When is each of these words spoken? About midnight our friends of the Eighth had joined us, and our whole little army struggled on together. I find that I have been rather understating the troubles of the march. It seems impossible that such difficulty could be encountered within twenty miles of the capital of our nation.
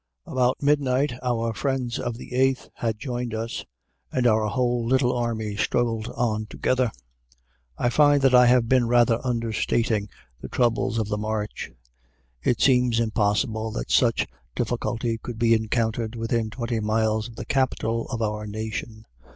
About 0.25 0.63
midnight 0.63 1.13
our 1.21 1.53
friends 1.53 1.99
of 1.99 2.17
the 2.17 2.33
Eighth 2.33 2.69
had 2.73 2.97
joined 2.97 3.35
us, 3.35 3.65
and 4.11 4.25
our 4.25 4.47
whole 4.47 4.83
little 4.83 5.15
army 5.15 5.55
struggled 5.55 6.07
on 6.15 6.47
together. 6.47 6.91
I 7.77 7.89
find 7.89 8.19
that 8.23 8.33
I 8.33 8.47
have 8.47 8.67
been 8.67 8.87
rather 8.87 9.19
understating 9.23 10.09
the 10.39 10.49
troubles 10.49 10.97
of 10.97 11.07
the 11.07 11.19
march. 11.19 11.69
It 12.41 12.61
seems 12.61 12.99
impossible 12.99 13.69
that 13.73 13.91
such 13.91 14.25
difficulty 14.55 15.19
could 15.19 15.37
be 15.37 15.53
encountered 15.53 16.15
within 16.15 16.49
twenty 16.49 16.79
miles 16.79 17.27
of 17.29 17.35
the 17.35 17.45
capital 17.45 18.07
of 18.09 18.23
our 18.23 18.47
nation. 18.47 19.05